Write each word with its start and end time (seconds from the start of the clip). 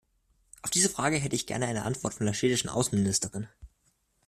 Auf 0.63 0.71
diese 0.71 0.89
Frage 0.89 1.17
hätte 1.17 1.35
ich 1.35 1.45
gern 1.45 1.61
eine 1.61 1.83
Antwort 1.83 2.15
von 2.15 2.25
der 2.25 2.33
schwedischen 2.33 2.69
Außenministerin. 2.71 3.47